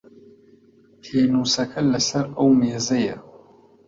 [1.03, 3.17] پێنووسەکە لە سەر ئەو مێزەیە.